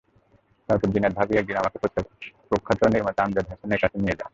[0.69, 1.77] তারপর জিনাত ভাবিই একদিন আমাকে
[2.49, 4.29] প্রখ্যাত নির্মাতা আমজাদ হোসেনের কাছে নিয়ে যান।